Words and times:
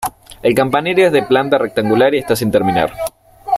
El 0.41 0.55
campanario 0.55 1.05
es 1.05 1.13
de 1.13 1.21
planta 1.21 1.59
rectangular 1.59 2.15
y 2.15 2.17
está 2.17 2.35
sin 2.35 2.49
terminar. 2.49 2.91